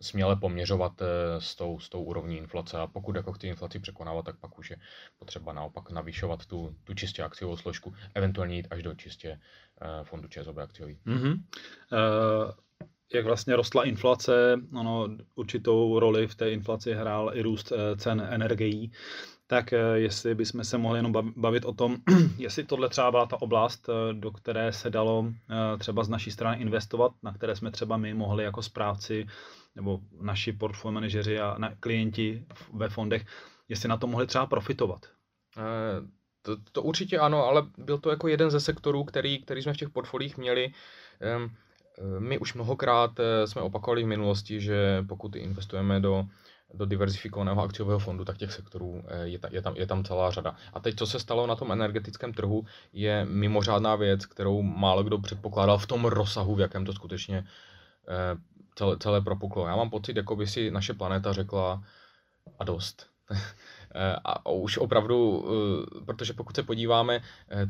směle 0.00 0.36
poměřovat 0.36 0.92
eh, 1.02 1.40
s 1.40 1.54
tou, 1.54 1.78
s 1.78 1.88
tou 1.88 2.02
úrovní 2.02 2.36
inflace 2.36 2.78
a 2.78 2.86
pokud 2.86 3.16
jako 3.16 3.32
chci 3.32 3.46
inflaci 3.48 3.78
překonávat, 3.80 4.24
tak 4.24 4.36
pak 4.40 4.58
už 4.58 4.70
je 4.70 4.76
potřeba 5.18 5.52
naopak 5.52 5.90
navyšovat 5.90 6.46
tu, 6.46 6.76
tu 6.84 6.94
čistě 6.94 7.22
akciovou 7.22 7.56
složku, 7.56 7.94
eventuálně 8.14 8.56
jít 8.56 8.68
až 8.70 8.82
do 8.82 8.94
čistě 8.94 9.40
fondu 10.02 10.28
ČSOB 10.28 10.58
akciový. 10.58 10.98
Mm-hmm. 11.06 11.32
Uh, 11.32 12.50
jak 13.14 13.24
vlastně 13.24 13.56
rostla 13.56 13.84
inflace, 13.84 14.60
ono 14.74 15.08
určitou 15.34 15.98
roli 15.98 16.26
v 16.26 16.34
té 16.34 16.50
inflaci 16.50 16.94
hrál 16.94 17.30
i 17.34 17.42
růst 17.42 17.72
cen 17.96 18.28
energií 18.30 18.92
tak 19.46 19.72
eh, 19.72 19.78
jestli 19.94 20.34
bychom 20.34 20.64
se 20.64 20.78
mohli 20.78 20.98
jenom 20.98 21.32
bavit 21.36 21.64
o 21.64 21.72
tom, 21.72 21.96
jestli 22.38 22.64
tohle 22.64 22.88
třeba 22.88 23.10
byla 23.10 23.26
ta 23.26 23.42
oblast, 23.42 23.88
eh, 23.88 24.12
do 24.14 24.30
které 24.30 24.72
se 24.72 24.90
dalo 24.90 25.26
eh, 25.26 25.78
třeba 25.78 26.04
z 26.04 26.08
naší 26.08 26.30
strany 26.30 26.62
investovat, 26.62 27.12
na 27.22 27.32
které 27.32 27.56
jsme 27.56 27.70
třeba 27.70 27.96
my 27.96 28.14
mohli 28.14 28.44
jako 28.44 28.62
správci 28.62 29.26
nebo 29.74 30.00
naši 30.20 30.52
portfolio 30.52 30.94
manažeři 30.94 31.40
a 31.40 31.54
na 31.58 31.74
klienti 31.80 32.44
ve 32.72 32.88
fondech, 32.88 33.26
jestli 33.68 33.88
na 33.88 33.96
to 33.96 34.06
mohli 34.06 34.26
třeba 34.26 34.46
profitovat. 34.46 35.06
To, 36.42 36.56
to 36.72 36.82
určitě 36.82 37.18
ano, 37.18 37.44
ale 37.44 37.62
byl 37.78 37.98
to 37.98 38.10
jako 38.10 38.28
jeden 38.28 38.50
ze 38.50 38.60
sektorů, 38.60 39.04
který, 39.04 39.42
který 39.42 39.62
jsme 39.62 39.72
v 39.72 39.76
těch 39.76 39.90
portfolích 39.90 40.38
měli. 40.38 40.72
My 42.18 42.38
už 42.38 42.54
mnohokrát 42.54 43.10
jsme 43.44 43.62
opakovali 43.62 44.02
v 44.02 44.06
minulosti, 44.06 44.60
že 44.60 45.04
pokud 45.08 45.36
investujeme 45.36 46.00
do 46.00 46.26
do 46.74 46.86
diverzifikovaného 46.86 47.62
akciového 47.62 47.98
fondu, 47.98 48.24
tak 48.24 48.36
těch 48.36 48.52
sektorů 48.52 49.02
eh, 49.06 49.28
je, 49.28 49.38
ta, 49.38 49.48
je, 49.52 49.62
tam, 49.62 49.76
je 49.76 49.86
tam 49.86 50.04
celá 50.04 50.30
řada. 50.30 50.56
A 50.72 50.80
teď, 50.80 50.96
co 50.96 51.06
se 51.06 51.20
stalo 51.20 51.46
na 51.46 51.56
tom 51.56 51.72
energetickém 51.72 52.32
trhu, 52.32 52.66
je 52.92 53.24
mimořádná 53.24 53.96
věc, 53.96 54.26
kterou 54.26 54.62
málo 54.62 55.04
kdo 55.04 55.18
předpokládal 55.18 55.78
v 55.78 55.86
tom 55.86 56.04
rozsahu, 56.04 56.54
v 56.54 56.60
jakém 56.60 56.84
to 56.84 56.92
skutečně 56.92 57.46
eh, 58.08 58.36
celé, 58.74 58.98
celé 58.98 59.20
propuklo. 59.20 59.66
Já 59.66 59.76
mám 59.76 59.90
pocit, 59.90 60.16
jako 60.16 60.36
by 60.36 60.46
si 60.46 60.70
naše 60.70 60.94
planeta 60.94 61.32
řekla 61.32 61.82
a 62.58 62.64
dost. 62.64 63.06
A 64.24 64.50
už 64.50 64.78
opravdu, 64.78 65.44
protože 66.06 66.32
pokud 66.32 66.56
se 66.56 66.62
podíváme, 66.62 67.20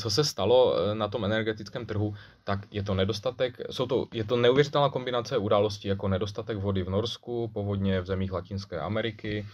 co 0.01 0.11
se 0.11 0.25
stalo 0.25 0.75
na 0.95 1.09
tom 1.09 1.25
energetickém 1.25 1.87
trhu, 1.87 2.15
tak 2.45 2.59
je 2.71 2.83
to 2.83 2.95
nedostatek, 2.95 3.61
jsou 3.71 3.87
to, 3.87 4.07
je 4.13 4.25
to 4.25 4.37
neuvěřitelná 4.37 4.89
kombinace 4.89 5.39
událostí 5.39 5.89
jako 5.89 6.09
nedostatek 6.09 6.59
vody 6.59 6.83
v 6.83 6.91
Norsku, 6.91 7.51
povodně 7.53 8.01
v 8.01 8.07
zemích 8.07 8.33
Latinské 8.33 8.81
Ameriky, 8.81 9.47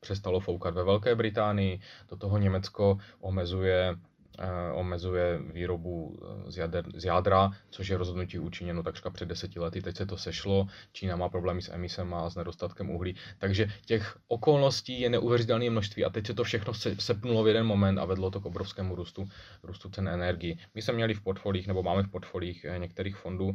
přestalo 0.00 0.40
foukat 0.40 0.74
ve 0.74 0.84
Velké 0.84 1.14
Británii, 1.14 1.80
do 2.10 2.16
toho 2.16 2.38
Německo 2.38 2.98
omezuje 3.20 3.94
Eh, 3.94 4.11
omezuje 4.74 5.38
výrobu 5.52 6.18
eh, 6.22 6.50
z, 6.50 6.56
jader, 6.56 6.84
z 6.94 7.04
jádra, 7.04 7.50
což 7.70 7.88
je 7.88 7.96
rozhodnutí 7.96 8.38
učiněno 8.38 8.82
takřka 8.82 9.10
před 9.10 9.28
deseti 9.28 9.60
lety. 9.60 9.82
Teď 9.82 9.96
se 9.96 10.06
to 10.06 10.16
sešlo, 10.16 10.66
Čína 10.92 11.16
má 11.16 11.28
problémy 11.28 11.62
s 11.62 11.72
emisem 11.72 12.14
a 12.14 12.30
s 12.30 12.36
nedostatkem 12.36 12.90
uhlí. 12.90 13.16
Takže 13.38 13.68
těch 13.84 14.16
okolností 14.28 15.00
je 15.00 15.10
neuvěřitelné 15.10 15.70
množství 15.70 16.04
a 16.04 16.10
teď 16.10 16.26
se 16.26 16.34
to 16.34 16.44
všechno 16.44 16.74
se, 16.74 16.96
sepnulo 16.98 17.44
v 17.44 17.48
jeden 17.48 17.66
moment 17.66 17.98
a 17.98 18.04
vedlo 18.04 18.30
to 18.30 18.40
k 18.40 18.46
obrovskému 18.46 18.94
růstu, 18.94 19.28
růstu 19.62 19.88
cen 19.88 20.08
energii. 20.08 20.58
My 20.74 20.82
jsme 20.82 20.94
měli 20.94 21.14
v 21.14 21.20
portfolích, 21.20 21.66
nebo 21.66 21.82
máme 21.82 22.02
v 22.02 22.10
portfolích 22.10 22.64
eh, 22.64 22.78
některých 22.78 23.16
fondů 23.16 23.54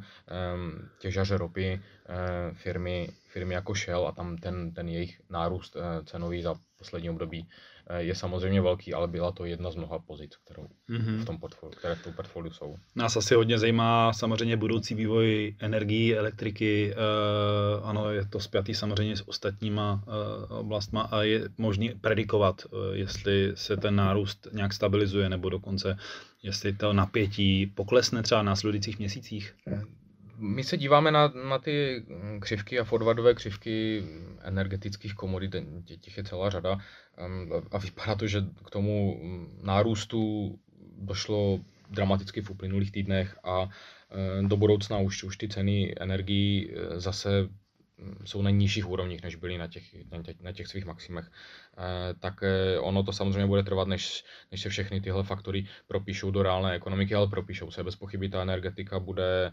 těžaře 1.00 1.38
ropy, 1.38 1.82
firmy, 2.54 3.10
firmy 3.28 3.54
jako 3.54 3.74
Shell 3.76 4.08
a 4.08 4.12
tam 4.12 4.38
ten, 4.38 4.72
ten 4.72 4.90
jejich 4.90 5.22
nárůst 5.30 5.78
cenový 6.06 6.42
za 6.42 6.56
poslední 6.78 7.10
období 7.10 7.48
Eh, 7.48 7.77
je 7.98 8.16
samozřejmě 8.16 8.62
velký, 8.62 8.94
ale 8.94 9.08
byla 9.08 9.32
to 9.32 9.46
jedna 9.46 9.72
z 9.72 9.76
mnoha 9.76 10.00
pozic, 10.00 10.32
kterou 10.46 10.68
mm-hmm. 10.90 11.22
v 11.22 11.26
tom 11.26 11.38
portfoliu, 11.38 11.78
které 11.78 11.96
v 11.96 12.04
tom 12.04 12.14
portfoliu 12.14 12.54
jsou. 12.54 12.76
Nás 12.96 13.18
asi 13.18 13.36
hodně 13.36 13.60
zajímá 13.60 14.14
samozřejmě 14.14 14.58
budoucí 14.58 14.96
vývoj 14.96 15.56
energií, 15.60 16.16
elektriky. 16.16 16.94
E, 16.94 16.96
ano, 17.84 18.12
je 18.12 18.26
to 18.26 18.40
spjatý 18.40 18.74
samozřejmě 18.74 19.18
s 19.18 19.28
ostatníma 19.28 20.04
e, 20.08 20.54
oblastma 20.54 21.02
a 21.02 21.22
je 21.22 21.50
možné 21.58 21.88
predikovat, 22.02 22.62
e, 22.62 22.98
jestli 22.98 23.52
se 23.56 23.78
ten 23.78 23.96
nárůst 23.96 24.48
nějak 24.54 24.74
stabilizuje 24.74 25.30
nebo 25.30 25.50
dokonce 25.50 25.98
jestli 26.44 26.74
to 26.74 26.94
napětí 26.94 27.66
poklesne 27.66 28.24
třeba 28.24 28.42
v 28.42 28.46
následujících 28.46 29.00
měsících 29.00 29.56
my 30.38 30.64
se 30.64 30.78
díváme 30.78 31.12
na, 31.12 31.28
na 31.28 31.60
ty 31.60 32.06
křivky 32.42 32.80
a 32.80 32.84
forwardové 32.84 33.34
křivky 33.34 34.04
energetických 34.42 35.14
komodit, 35.14 35.56
těch 36.00 36.18
je 36.18 36.24
celá 36.24 36.50
řada 36.50 36.78
a 37.72 37.78
vypadá 37.78 38.16
to, 38.16 38.28
že 38.28 38.42
k 38.66 38.70
tomu 38.70 39.22
nárůstu 39.64 40.52
došlo 40.98 41.60
dramaticky 41.90 42.42
v 42.42 42.50
uplynulých 42.50 42.92
týdnech 42.92 43.38
a 43.44 43.70
do 44.42 44.58
budoucna 44.58 44.98
už, 44.98 45.24
už 45.24 45.38
ty 45.38 45.48
ceny 45.48 45.96
energií 46.00 46.72
e, 46.72 47.00
zase 47.00 47.50
jsou 48.26 48.42
na 48.42 48.50
nižších 48.50 48.90
úrovních, 48.90 49.24
než 49.24 49.36
byly 49.36 49.58
na 49.58 49.68
těch, 49.68 49.84
na 50.12 50.24
těch, 50.24 50.42
na 50.42 50.52
těch 50.52 50.68
svých 50.68 50.86
maximech, 50.86 51.32
e, 51.78 52.14
tak 52.14 52.34
ono 52.80 53.04
to 53.04 53.14
samozřejmě 53.14 53.46
bude 53.46 53.64
trvat, 53.64 53.88
než, 53.88 54.26
než 54.52 54.62
se 54.62 54.70
všechny 54.70 55.02
tyhle 55.02 55.24
faktory 55.24 55.66
propíšou 55.88 56.32
do 56.32 56.44
reálné 56.44 56.74
ekonomiky, 56.74 57.16
ale 57.16 57.28
propíšou 57.28 57.72
se. 57.72 57.84
Bez 57.84 57.96
pochyby 57.96 58.30
ta 58.30 58.42
energetika 58.42 59.00
bude 59.00 59.52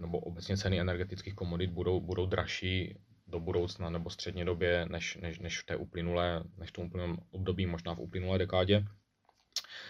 nebo 0.00 0.18
obecně 0.18 0.56
ceny 0.56 0.80
energetických 0.80 1.34
komodit 1.34 1.70
budou, 1.70 2.00
budou 2.00 2.26
dražší 2.26 2.98
do 3.26 3.40
budoucna 3.40 3.90
nebo 3.90 4.10
středně 4.10 4.44
době, 4.44 4.86
než, 4.90 5.18
než, 5.22 5.38
než 5.38 5.60
v 5.60 5.66
té 5.66 5.76
uplynulé, 5.76 6.42
než 6.58 6.70
v 6.70 6.72
tom 6.72 6.86
uplynulém 6.86 7.18
období, 7.30 7.66
možná 7.66 7.94
v 7.94 8.00
uplynulé 8.00 8.38
dekádě. 8.38 8.84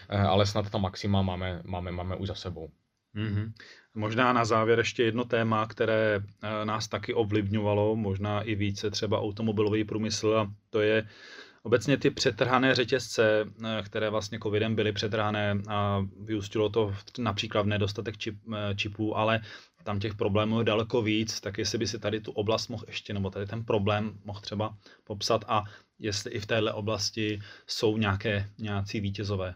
Eh, 0.09 0.17
ale 0.17 0.45
snad 0.45 0.69
ta 0.69 0.77
maxima 0.77 1.21
máme, 1.21 1.61
máme, 1.65 1.91
máme 1.91 2.15
už 2.15 2.27
za 2.27 2.35
sebou. 2.35 2.69
Mm-hmm. 3.15 3.51
Možná 3.95 4.33
na 4.33 4.45
závěr 4.45 4.79
ještě 4.79 5.03
jedno 5.03 5.25
téma, 5.25 5.67
které 5.67 6.19
eh, 6.19 6.65
nás 6.65 6.87
taky 6.87 7.13
ovlivňovalo, 7.13 7.95
možná 7.95 8.41
i 8.41 8.55
více 8.55 8.91
třeba 8.91 9.21
automobilový 9.21 9.83
průmysl, 9.83 10.37
a 10.37 10.53
to 10.69 10.81
je 10.81 11.07
obecně 11.63 11.97
ty 11.97 12.09
přetrhané 12.09 12.75
řetězce, 12.75 13.45
eh, 13.65 13.83
které 13.83 14.09
vlastně 14.09 14.39
covidem 14.39 14.75
byly 14.75 14.91
přetrhané 14.91 15.55
a 15.67 16.05
vyústilo 16.23 16.69
to 16.69 16.93
například 17.19 17.61
v 17.61 17.67
nedostatek 17.67 18.17
čip, 18.17 18.35
čipů, 18.75 19.17
ale 19.17 19.39
tam 19.87 19.99
těch 19.99 20.15
problémů 20.15 20.59
je 20.59 20.65
daleko 20.65 21.01
víc, 21.01 21.41
tak 21.41 21.57
jestli 21.57 21.77
by 21.77 21.87
si 21.87 21.99
tady 21.99 22.21
tu 22.21 22.31
oblast 22.31 22.67
mohl 22.67 22.83
ještě, 22.87 23.13
nebo 23.13 23.29
tady 23.29 23.45
ten 23.45 23.63
problém 23.63 24.19
mohl 24.25 24.39
třeba 24.39 24.77
popsat 25.03 25.45
a 25.47 25.63
jestli 25.99 26.31
i 26.31 26.39
v 26.39 26.45
téhle 26.45 26.73
oblasti 26.73 27.39
jsou 27.67 27.97
nějaké 27.97 28.49
nějací 28.57 28.99
vítězové. 28.99 29.55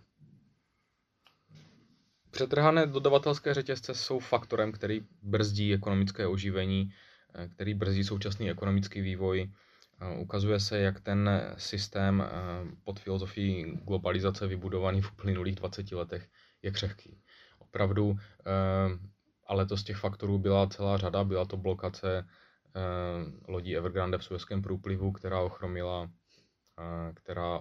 Přetrhané 2.31 2.88
dodavatelské 2.88 3.53
řetězce 3.53 3.93
jsou 3.93 4.19
faktorem, 4.19 4.71
který 4.71 5.01
brzdí 5.21 5.73
ekonomické 5.73 6.27
oživení, 6.27 6.89
eh, 7.35 7.47
který 7.47 7.73
brzdí 7.73 8.03
současný 8.03 8.50
ekonomický 8.50 9.01
vývoj. 9.01 9.51
Eh, 10.01 10.19
ukazuje 10.19 10.59
se, 10.59 10.79
jak 10.79 11.00
ten 11.00 11.29
systém 11.57 12.23
eh, 12.23 12.31
pod 12.83 13.00
filozofií 13.00 13.63
globalizace 13.83 14.47
vybudovaný 14.47 15.01
v 15.01 15.11
uplynulých 15.11 15.55
20 15.55 15.91
letech 15.91 16.29
je 16.61 16.71
křehký. 16.71 17.19
Opravdu 17.59 18.17
ale 19.51 19.65
to 19.65 19.77
z 19.77 19.84
těch 19.84 19.98
faktorů 19.98 20.38
byla 20.38 20.67
celá 20.67 20.98
řada. 20.98 21.24
Byla 21.24 21.46
to 21.46 21.58
blokace 21.58 22.27
eh, 22.75 23.51
lodí 23.51 23.77
Evergrande 23.77 24.17
v 24.17 24.24
Suezském 24.24 24.62
průplivu, 24.62 25.12
která 25.12 25.39
ochromila, 25.39 26.10
eh, 26.79 27.13
která 27.13 27.60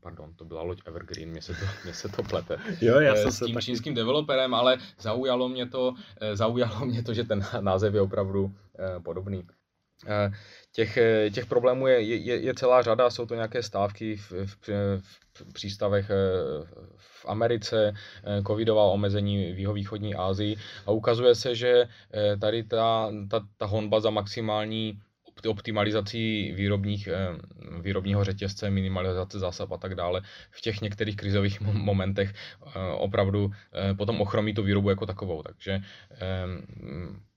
pardon, 0.00 0.34
to 0.34 0.44
byla 0.44 0.62
loď 0.62 0.82
Evergreen, 0.86 1.30
mě 1.30 1.42
se 1.42 1.54
to, 1.54 1.64
mě 1.84 1.94
se 1.94 2.08
to 2.08 2.22
plete. 2.22 2.58
jo, 2.80 3.00
já 3.00 3.16
jsem 3.16 3.32
s 3.32 3.38
tím 3.38 3.54
taky... 3.54 3.64
čínským 3.64 3.94
developerem, 3.94 4.54
ale 4.54 4.78
zaujalo 5.00 5.48
mě 5.48 5.66
to, 5.66 5.94
eh, 6.20 6.36
zaujalo 6.36 6.86
mě 6.86 7.02
to, 7.02 7.14
že 7.14 7.24
ten 7.24 7.44
název 7.60 7.94
je 7.94 8.00
opravdu 8.00 8.54
eh, 8.78 9.00
podobný. 9.00 9.46
Eh, 10.06 10.30
těch, 10.72 10.96
eh, 10.96 11.30
těch 11.30 11.46
problémů 11.46 11.86
je, 11.86 12.00
je, 12.00 12.36
je 12.40 12.54
celá 12.54 12.82
řada, 12.82 13.10
jsou 13.10 13.26
to 13.26 13.34
nějaké 13.34 13.62
stávky 13.62 14.16
v, 14.16 14.32
v, 14.46 14.68
v 15.34 15.52
přístavech 15.52 16.10
eh, 16.10 16.14
v 16.96 17.26
Americe, 17.28 17.94
covidová 18.46 18.84
omezení 18.84 19.52
v 19.52 19.58
jihovýchodní 19.58 20.14
Asii 20.14 20.56
a 20.86 20.90
ukazuje 20.90 21.34
se, 21.34 21.54
že 21.54 21.84
tady 22.40 22.64
ta, 22.64 23.10
ta, 23.30 23.40
ta 23.56 23.66
honba 23.66 24.00
za 24.00 24.10
maximální 24.10 25.00
optimalizací 25.46 26.52
výrobních, 26.52 27.08
výrobního 27.80 28.24
řetězce, 28.24 28.70
minimalizace 28.70 29.38
zásob 29.38 29.72
a 29.72 29.76
tak 29.76 29.94
dále, 29.94 30.22
v 30.50 30.60
těch 30.60 30.80
některých 30.80 31.16
krizových 31.16 31.60
momentech 31.60 32.34
opravdu 32.96 33.50
potom 33.96 34.20
ochromí 34.20 34.54
tu 34.54 34.62
výrobu 34.62 34.90
jako 34.90 35.06
takovou. 35.06 35.42
Takže 35.42 35.80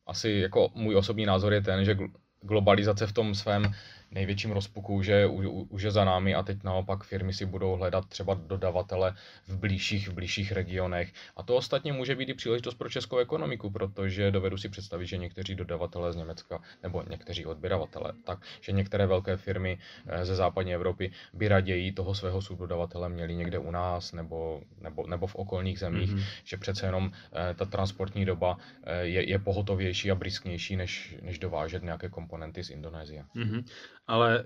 asi 0.06 0.30
jako 0.30 0.72
můj 0.76 0.96
osobní 0.96 1.26
názor 1.26 1.54
je 1.54 1.62
ten, 1.62 1.86
že 1.86 1.98
globalizace 2.44 3.08
v 3.08 3.14
tom 3.14 3.36
svém 3.36 3.74
největším 4.14 4.52
rozpuku 4.52 5.02
že 5.02 5.26
už 5.70 5.84
je 5.84 5.92
za 5.92 6.06
námi 6.06 6.36
a 6.36 6.44
teď 6.44 6.64
naopak 6.64 7.04
firmy 7.04 7.34
si 7.34 7.46
budou 7.46 7.76
hledat 7.76 8.06
třeba 8.06 8.34
dodavatele 8.34 9.16
v 9.48 9.58
blížších, 9.58 10.10
v 10.10 10.14
blížších 10.14 10.52
regionech. 10.52 11.14
A 11.36 11.44
to 11.44 11.56
ostatně 11.56 11.94
může 11.94 12.16
být 12.16 12.30
i 12.30 12.34
příležitost 12.34 12.76
pro 12.76 12.90
českou 12.90 13.18
ekonomiku, 13.18 13.70
protože 13.70 14.32
dovedu 14.32 14.58
si 14.58 14.70
představit, 14.70 15.08
že 15.08 15.18
někteří 15.18 15.56
dodavatelé 15.56 16.14
z 16.14 16.16
Německa 16.16 16.62
nebo 16.84 17.04
někteří 17.10 17.46
odběravatele, 17.46 18.14
takže 18.24 18.72
některé 18.72 19.08
velké 19.08 19.38
firmy 19.38 19.78
eh, 20.08 20.26
ze 20.26 20.36
západní 20.36 20.74
Evropy 20.74 21.12
by 21.34 21.48
raději 21.48 21.92
toho 21.92 22.16
svého 22.16 22.42
subdodavatele 22.42 23.10
měli 23.10 23.36
někde 23.36 23.60
u 23.60 23.72
nás 23.72 24.14
nebo, 24.14 24.62
nebo, 24.82 25.08
nebo 25.08 25.28
v 25.28 25.36
okolních 25.36 25.80
zemích, 25.80 26.12
mm-hmm. 26.12 26.24
že 26.44 26.58
přece 26.58 26.86
jenom 26.86 27.12
eh, 27.34 27.54
ta 27.54 27.66
transportní 27.66 28.26
doba 28.26 28.58
eh, 28.84 29.02
je, 29.02 29.30
je 29.30 29.40
pohotovější 29.40 30.12
a 30.12 30.16
brisknější, 30.16 30.76
než, 30.76 31.16
než 31.22 31.40
dovážet 31.40 31.84
nějaké 31.84 32.10
komponenty 32.10 32.64
z 32.64 32.70
Indonésie. 32.70 33.26
Mm-hmm 33.36 33.64
ale 34.08 34.46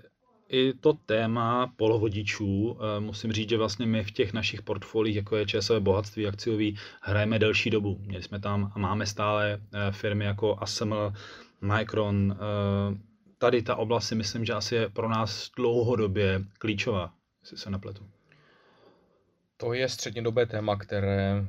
i 0.50 0.74
to 0.74 0.94
téma 0.94 1.74
polovodičů, 1.76 2.78
eh, 2.80 3.00
musím 3.00 3.32
říct, 3.32 3.50
že 3.50 3.58
vlastně 3.58 3.86
my 3.86 4.04
v 4.04 4.12
těch 4.12 4.34
našich 4.34 4.62
portfoliích, 4.62 5.16
jako 5.16 5.36
je 5.36 5.46
ČSV 5.46 5.72
bohatství 5.80 6.28
akciový, 6.28 6.78
hrajeme 7.02 7.40
delší 7.40 7.70
dobu. 7.70 7.98
Měli 8.02 8.24
jsme 8.24 8.40
tam 8.40 8.72
a 8.76 8.80
máme 8.80 9.06
stále 9.06 9.60
eh, 9.74 9.92
firmy 9.92 10.26
jako 10.26 10.58
ASML, 10.60 11.14
Micron. 11.62 12.38
Eh, 12.40 12.98
tady 13.38 13.62
ta 13.62 13.76
oblast 13.76 14.08
si 14.08 14.16
myslím, 14.16 14.46
že 14.46 14.54
asi 14.54 14.76
je 14.76 14.90
pro 14.90 15.10
nás 15.10 15.52
dlouhodobě 15.58 16.44
klíčová, 16.60 17.14
jestli 17.42 17.58
se 17.58 17.70
nepletu. 17.70 18.06
To 19.58 19.74
je 19.74 19.90
střednědobé 19.90 20.46
téma, 20.46 20.76
které 20.76 21.48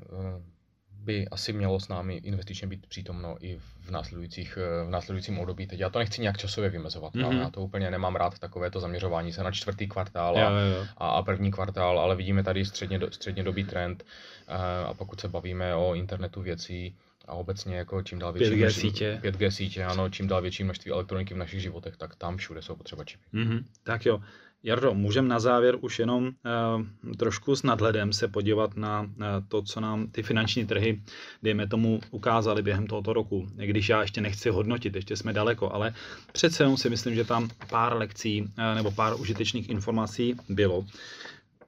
by 1.08 1.28
asi 1.28 1.52
mělo 1.52 1.80
s 1.80 1.88
námi 1.88 2.14
investičně 2.16 2.66
být 2.68 2.86
přítomno 2.86 3.36
i 3.40 3.58
v, 3.80 3.90
následujících, 3.90 4.58
eh, 4.60 4.84
v 4.86 4.90
následujícím 4.90 5.38
období. 5.38 5.66
Teď 5.66 5.80
já 5.80 5.90
to 5.90 5.98
nechci 5.98 6.20
nějak 6.20 6.36
časově 6.38 6.70
vymezovat, 6.70 7.14
mm-hmm. 7.14 7.40
já 7.40 7.50
to 7.50 7.60
úplně 7.60 7.90
nemám 7.90 8.16
rád, 8.16 8.38
takovéto 8.38 8.80
zaměřování 8.80 9.32
se 9.32 9.42
na 9.42 9.50
čtvrtý 9.50 9.88
kvartál 9.88 10.36
a, 10.36 10.40
jo, 10.40 10.48
jo. 10.48 10.86
a, 10.96 11.08
a 11.08 11.22
první 11.22 11.50
kvartál, 11.50 12.00
ale 12.00 12.16
vidíme 12.16 12.42
tady 12.42 12.64
středně, 12.64 13.00
střednědobý 13.10 13.64
trend 13.64 14.04
eh, 14.04 14.54
a 14.86 14.94
pokud 14.94 15.20
se 15.20 15.28
bavíme 15.28 15.74
o 15.74 15.94
internetu 15.94 16.42
věcí, 16.42 16.94
a 17.28 17.32
obecně 17.32 17.76
jako 17.76 18.02
čím 18.02 18.18
dál 18.18 18.32
větší 18.32 18.54
5G 18.54 18.58
množství, 18.58 18.90
sítě. 18.90 19.20
5G 19.22 19.50
sítě, 19.50 19.84
ano, 19.84 20.08
čím 20.08 20.28
dál 20.28 20.42
větší 20.42 20.64
množství 20.64 20.90
elektroniky 20.90 21.34
v 21.34 21.36
našich 21.36 21.60
životech, 21.60 21.96
tak 21.96 22.16
tam 22.16 22.36
všude 22.36 22.62
jsou 22.62 22.76
potřeba 22.76 23.04
čipy. 23.04 23.24
Mm-hmm. 23.34 23.64
Tak 23.82 24.06
jo. 24.06 24.20
Jardo, 24.62 24.94
můžeme 24.94 25.28
na 25.28 25.40
závěr 25.40 25.76
už 25.80 25.98
jenom 25.98 26.24
uh, 26.24 27.12
trošku 27.16 27.56
s 27.56 27.62
nadhledem 27.62 28.12
se 28.12 28.28
podívat 28.28 28.76
na 28.76 29.00
uh, 29.02 29.08
to, 29.48 29.62
co 29.62 29.80
nám 29.80 30.10
ty 30.10 30.22
finanční 30.22 30.66
trhy, 30.66 31.02
dejme 31.42 31.66
tomu, 31.66 32.00
ukázaly 32.10 32.62
během 32.62 32.86
tohoto 32.86 33.12
roku. 33.12 33.48
Když 33.54 33.88
já 33.88 34.00
ještě 34.02 34.20
nechci 34.20 34.50
hodnotit, 34.50 34.96
ještě 34.96 35.16
jsme 35.16 35.32
daleko, 35.32 35.72
ale 35.72 35.94
přece 36.32 36.62
jenom 36.62 36.76
si 36.76 36.90
myslím, 36.90 37.14
že 37.14 37.24
tam 37.24 37.48
pár 37.70 37.96
lekcí 37.96 38.42
uh, 38.42 38.48
nebo 38.74 38.90
pár 38.90 39.20
užitečných 39.20 39.68
informací 39.68 40.36
bylo. 40.48 40.84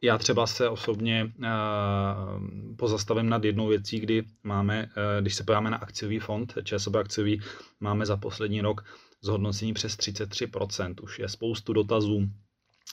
Já 0.03 0.19
třeba 0.19 0.47
se 0.47 0.69
osobně 0.69 1.33
pozastavím 2.77 3.29
nad 3.29 3.45
jednou 3.45 3.69
věcí, 3.69 4.01
kdy 4.01 4.23
máme, 4.43 4.89
když 5.21 5.35
se 5.35 5.45
podíváme 5.45 5.71
na 5.71 5.77
akciový 5.77 6.19
fond, 6.19 6.55
ČSOB 6.65 6.97
akciový, 6.97 7.41
máme 7.81 8.07
za 8.07 8.17
poslední 8.17 8.61
rok 8.61 8.85
zhodnocení 9.23 9.75
přes 9.75 9.97
33%. 9.97 10.95
Už 11.03 11.19
je 11.19 11.29
spoustu 11.29 11.73
dotazů, 11.73 12.29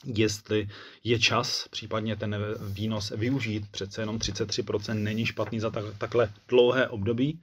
jestli 0.04 0.68
je 1.04 1.18
čas 1.18 1.68
případně 1.68 2.16
ten 2.16 2.36
výnos 2.60 3.10
využít. 3.16 3.64
Přece 3.70 4.02
jenom 4.02 4.18
33% 4.18 4.94
není 4.94 5.26
špatný 5.26 5.60
za 5.60 5.70
tak, 5.70 5.84
takhle 5.98 6.32
dlouhé 6.48 6.88
období. 6.88 7.40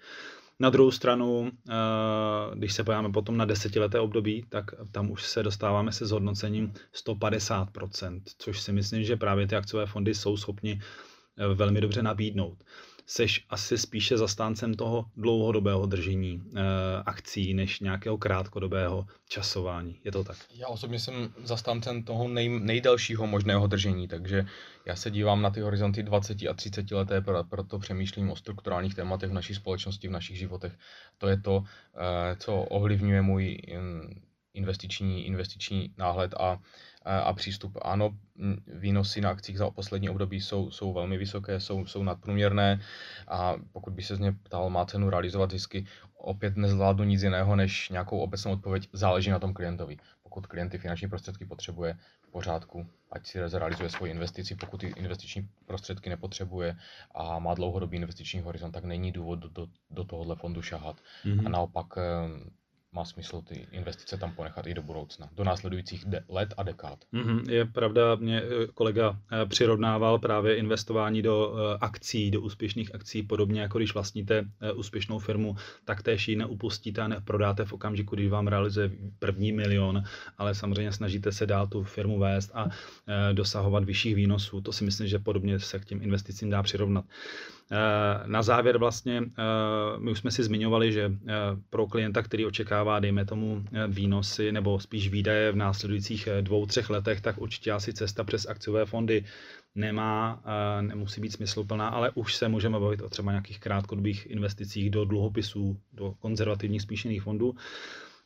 Na 0.59 0.69
druhou 0.69 0.91
stranu, 0.91 1.51
eh, 1.69 1.73
když 2.55 2.73
se 2.73 2.83
podíváme 2.83 3.11
potom 3.11 3.37
na 3.37 3.45
desetileté 3.45 3.99
období, 3.99 4.45
tak 4.49 4.65
tam 4.91 5.11
už 5.11 5.23
se 5.23 5.43
dostáváme 5.43 5.91
se 5.91 6.05
zhodnocením 6.05 6.73
150%, 6.93 8.21
což 8.37 8.61
si 8.61 8.71
myslím, 8.71 9.03
že 9.03 9.17
právě 9.17 9.47
ty 9.47 9.55
akciové 9.55 9.85
fondy 9.85 10.15
jsou 10.15 10.37
schopni 10.37 10.81
eh, 11.37 11.47
velmi 11.53 11.81
dobře 11.81 12.03
nabídnout 12.03 12.57
seš 13.05 13.45
asi 13.49 13.77
spíše 13.77 14.17
zastáncem 14.17 14.73
toho 14.73 15.05
dlouhodobého 15.17 15.85
držení 15.85 16.43
e, 16.43 16.61
akcí 17.05 17.53
než 17.53 17.79
nějakého 17.79 18.17
krátkodobého 18.17 19.05
časování. 19.29 19.99
Je 20.03 20.11
to 20.11 20.23
tak? 20.23 20.37
Já 20.53 20.67
osobně 20.67 20.99
jsem 20.99 21.33
zastáncem 21.43 22.03
toho 22.03 22.27
nej, 22.27 22.59
nejdelšího 22.59 23.27
možného 23.27 23.67
držení, 23.67 24.07
takže 24.07 24.45
já 24.85 24.95
se 24.95 25.11
dívám 25.11 25.41
na 25.41 25.49
ty 25.49 25.61
horizonty 25.61 26.03
20 26.03 26.37
a 26.49 26.53
30 26.53 26.91
leté, 26.91 27.23
proto 27.49 27.79
přemýšlím 27.79 28.31
o 28.31 28.35
strukturálních 28.35 28.95
tématech 28.95 29.29
v 29.29 29.33
naší 29.33 29.55
společnosti, 29.55 30.07
v 30.07 30.11
našich 30.11 30.37
životech. 30.37 30.73
To 31.17 31.27
je 31.27 31.37
to, 31.37 31.63
e, 31.95 32.35
co 32.35 32.55
ovlivňuje 32.55 33.21
můj 33.21 33.57
investiční, 34.55 35.25
investiční 35.25 35.93
náhled 35.97 36.33
a 36.33 36.59
a 37.05 37.33
přístup. 37.33 37.77
Ano, 37.81 38.17
výnosy 38.67 39.21
na 39.21 39.29
akcích 39.29 39.57
za 39.57 39.69
poslední 39.69 40.09
období 40.09 40.41
jsou, 40.41 40.71
jsou 40.71 40.93
velmi 40.93 41.17
vysoké, 41.17 41.59
jsou, 41.59 41.85
jsou 41.85 42.03
nadprůměrné 42.03 42.81
a 43.27 43.55
pokud 43.71 43.93
by 43.93 44.01
se 44.01 44.15
z 44.15 44.19
ně 44.19 44.31
ptal, 44.31 44.69
má 44.69 44.85
cenu 44.85 45.09
realizovat 45.09 45.51
zisky, 45.51 45.85
opět 46.17 46.57
nezvládnu 46.57 47.03
nic 47.03 47.23
jiného 47.23 47.55
než 47.55 47.89
nějakou 47.89 48.19
obecnou 48.19 48.51
odpověď, 48.51 48.89
záleží 48.93 49.29
na 49.29 49.39
tom 49.39 49.53
klientovi. 49.53 49.97
Pokud 50.23 50.47
klient 50.47 50.69
ty 50.69 50.77
finanční 50.77 51.09
prostředky 51.09 51.45
potřebuje, 51.45 51.97
v 52.21 52.31
pořádku, 52.31 52.87
ať 53.11 53.27
si 53.27 53.39
realizuje 53.39 53.89
svoji 53.89 54.11
investici, 54.11 54.55
pokud 54.55 54.77
ty 54.77 54.93
investiční 54.95 55.49
prostředky 55.65 56.09
nepotřebuje 56.09 56.75
a 57.15 57.39
má 57.39 57.53
dlouhodobý 57.53 57.97
investiční 57.97 58.39
horizont, 58.39 58.71
tak 58.71 58.83
není 58.83 59.11
důvod 59.11 59.39
do, 59.39 59.49
do, 59.49 59.67
do 59.89 60.03
tohohle 60.03 60.35
fondu 60.35 60.61
šahat. 60.61 61.01
Mm-hmm. 61.25 61.45
A 61.45 61.49
naopak 61.49 61.87
má 62.95 63.05
smysl 63.05 63.41
ty 63.41 63.67
investice 63.71 64.17
tam 64.17 64.31
ponechat 64.31 64.67
i 64.67 64.73
do 64.73 64.81
budoucna, 64.81 65.29
do 65.35 65.43
následujících 65.43 66.05
de- 66.05 66.23
let 66.29 66.53
a 66.57 66.63
dekád. 66.63 66.99
Mm-hmm, 67.13 67.49
je 67.49 67.65
pravda, 67.65 68.15
mě 68.15 68.41
eh, 68.41 68.67
kolega 68.73 69.19
eh, 69.31 69.45
přirovnával 69.45 70.19
právě 70.19 70.55
investování 70.55 71.21
do 71.21 71.55
eh, 71.55 71.77
akcí, 71.81 72.31
do 72.31 72.41
úspěšných 72.41 72.95
akcí, 72.95 73.23
podobně 73.23 73.61
jako 73.61 73.77
když 73.77 73.93
vlastníte 73.93 74.43
úspěšnou 74.75 75.19
firmu, 75.19 75.55
tak 75.85 76.03
též 76.03 76.27
ji 76.27 76.35
neupustíte 76.35 77.01
a 77.01 77.07
neprodáte 77.07 77.65
v 77.65 77.73
okamžiku, 77.73 78.15
když 78.15 78.29
vám 78.29 78.47
realizuje 78.47 78.91
první 79.19 79.51
milion, 79.51 80.03
ale 80.37 80.55
samozřejmě 80.55 80.91
snažíte 80.91 81.31
se 81.31 81.45
dál 81.45 81.67
tu 81.67 81.83
firmu 81.83 82.19
vést 82.19 82.51
a 82.53 82.69
dosahovat 83.33 83.83
vyšších 83.83 84.15
výnosů. 84.15 84.61
To 84.61 84.71
si 84.71 84.83
myslím, 84.83 85.07
že 85.07 85.19
podobně 85.19 85.59
se 85.59 85.79
k 85.79 85.85
těm 85.85 86.01
investicím 86.01 86.49
dá 86.49 86.63
přirovnat. 86.63 87.05
Eh, 87.71 88.23
na 88.25 88.43
závěr 88.43 88.77
vlastně, 88.77 89.23
eh, 89.23 89.43
my 89.97 90.11
už 90.11 90.19
jsme 90.19 90.31
si 90.31 90.43
zmiňovali, 90.43 90.91
že 90.91 91.11
eh, 91.27 91.33
pro 91.69 91.87
klienta, 91.87 92.21
který 92.21 92.45
očekává, 92.45 92.99
dejme 92.99 93.25
tomu, 93.25 93.65
výnosy 93.87 94.51
nebo 94.51 94.79
spíš 94.79 95.09
výdaje 95.09 95.51
v 95.51 95.55
následujících 95.55 96.27
dvou, 96.41 96.65
třech 96.65 96.89
letech, 96.89 97.21
tak 97.21 97.37
určitě 97.37 97.71
asi 97.71 97.93
cesta 97.93 98.23
přes 98.23 98.45
akciové 98.45 98.85
fondy 98.85 99.25
nemá, 99.75 100.43
nemusí 100.81 101.21
být 101.21 101.31
smysluplná, 101.31 101.87
ale 101.87 102.11
už 102.15 102.35
se 102.35 102.47
můžeme 102.47 102.79
bavit 102.79 103.01
o 103.01 103.09
třeba 103.09 103.31
nějakých 103.31 103.59
krátkodobých 103.59 104.25
investicích 104.29 104.89
do 104.89 105.05
dluhopisů, 105.05 105.77
do 105.93 106.13
konzervativních 106.19 106.81
spíšených 106.81 107.23
fondů. 107.23 107.55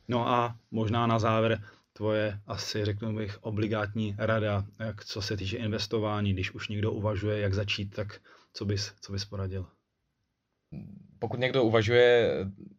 No 0.08 0.30
a 0.30 0.56
možná 0.72 1.08
na 1.08 1.20
závěr 1.20 1.62
tvoje 1.94 2.40
asi, 2.48 2.86
řeknu 2.86 3.16
bych, 3.16 3.38
obligátní 3.44 4.16
rada, 4.18 4.66
jak 4.80 5.06
co 5.06 5.22
se 5.22 5.38
týče 5.38 5.58
investování, 5.58 6.34
když 6.34 6.52
už 6.52 6.68
někdo 6.68 6.92
uvažuje, 6.92 7.40
jak 7.40 7.54
začít, 7.54 7.96
tak 7.96 8.20
co 8.54 8.66
bys, 8.66 8.94
co 9.02 9.12
bys 9.12 9.26
poradil? 9.26 9.68
Pokud 11.20 11.40
někdo 11.40 11.64
uvažuje, 11.64 12.36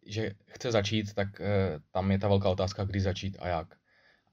že 0.07 0.31
chce 0.47 0.73
začít, 0.73 1.15
tak 1.15 1.41
eh, 1.41 1.81
tam 1.91 2.11
je 2.11 2.19
ta 2.19 2.29
velká 2.29 2.49
otázka, 2.49 2.85
kdy 2.85 3.01
začít 3.01 3.37
a 3.41 3.49
jak. 3.49 3.77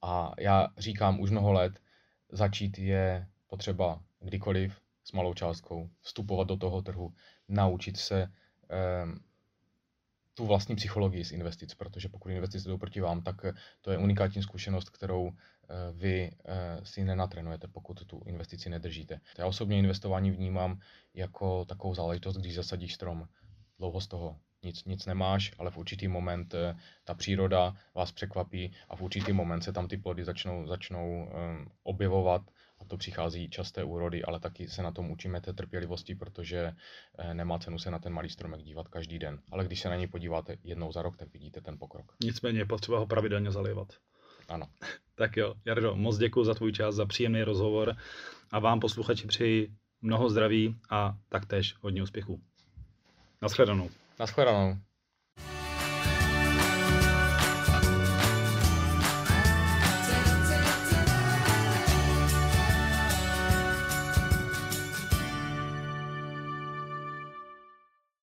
A 0.01 0.33
já 0.39 0.67
říkám 0.77 1.19
už 1.19 1.31
mnoho 1.31 1.53
let, 1.53 1.81
začít 2.31 2.79
je 2.79 3.27
potřeba 3.47 4.03
kdykoliv 4.19 4.81
s 5.03 5.11
malou 5.11 5.33
částkou, 5.33 5.89
vstupovat 6.01 6.47
do 6.47 6.57
toho 6.57 6.81
trhu, 6.81 7.13
naučit 7.47 7.97
se 7.97 8.21
eh, 8.21 9.05
tu 10.33 10.45
vlastní 10.45 10.75
psychologii 10.75 11.25
z 11.25 11.31
investic, 11.31 11.73
protože 11.73 12.09
pokud 12.09 12.29
investice 12.29 12.69
jdou 12.69 12.77
proti 12.77 13.01
vám, 13.01 13.21
tak 13.21 13.35
to 13.81 13.91
je 13.91 13.97
unikátní 13.97 14.43
zkušenost, 14.43 14.89
kterou 14.89 15.31
Eh, 15.31 15.56
vy 15.93 16.31
eh, 16.45 16.79
si 16.83 17.03
nenatrenujete, 17.03 17.67
pokud 17.67 18.05
tu 18.05 18.21
investici 18.25 18.69
nedržíte. 18.69 19.19
Já 19.37 19.45
osobně 19.45 19.79
investování 19.79 20.31
vnímám 20.31 20.79
jako 21.13 21.65
takovou 21.65 21.95
záležitost, 21.95 22.37
když 22.37 22.55
zasadíš 22.55 22.93
strom. 22.93 23.27
Dlouho 23.79 24.01
z 24.01 24.07
toho 24.07 24.37
nic, 24.63 24.85
nic 24.85 25.05
nemáš, 25.05 25.53
ale 25.59 25.71
v 25.71 25.77
určitý 25.77 26.07
moment 26.07 26.53
eh, 26.53 26.77
ta 27.03 27.13
příroda 27.13 27.75
vás 27.95 28.11
překvapí 28.11 28.73
a 28.89 28.95
v 28.95 29.01
určitý 29.01 29.33
moment 29.33 29.61
se 29.61 29.73
tam 29.73 29.87
ty 29.87 29.97
plody 29.97 30.25
začnou, 30.25 30.67
začnou 30.67 31.29
objevovat 31.83 32.41
a 32.79 32.85
to 32.85 32.97
přichází 32.97 33.49
časté 33.49 33.83
úrody, 33.83 34.23
ale 34.23 34.39
taky 34.39 34.67
se 34.67 34.83
na 34.83 34.91
tom 34.91 35.11
učíme 35.11 35.41
té 35.41 35.53
trpělivosti, 35.53 36.15
protože 36.15 36.73
nemá 37.33 37.59
cenu 37.59 37.79
se 37.79 37.91
na 37.91 37.99
ten 37.99 38.13
malý 38.13 38.29
stromek 38.29 38.63
dívat 38.63 38.87
každý 38.87 39.19
den. 39.19 39.39
Ale 39.51 39.65
když 39.65 39.81
se 39.81 39.89
na 39.89 39.95
něj 39.95 40.07
podíváte 40.07 40.57
jednou 40.63 40.91
za 40.91 41.01
rok, 41.01 41.17
tak 41.17 41.33
vidíte 41.33 41.61
ten 41.61 41.77
pokrok. 41.77 42.15
Nicméně 42.23 42.59
je 42.59 42.65
potřeba 42.65 42.99
ho 42.99 43.07
pravidelně 43.07 43.51
zalévat. 43.51 43.93
Ano. 44.47 44.65
Tak 45.15 45.37
jo, 45.37 45.53
Jardo, 45.65 45.95
moc 45.95 46.17
děkuji 46.17 46.43
za 46.43 46.53
tvůj 46.53 46.71
čas, 46.71 46.95
za 46.95 47.05
příjemný 47.05 47.43
rozhovor 47.43 47.95
a 48.51 48.59
vám 48.59 48.79
posluchači 48.79 49.27
přeji 49.27 49.71
mnoho 50.01 50.29
zdraví 50.29 50.79
a 50.89 51.17
taktéž 51.29 51.75
hodně 51.81 52.03
úspěchů. 52.03 52.41
Naschledanou. 53.41 53.89
Naschledanou. 54.19 54.77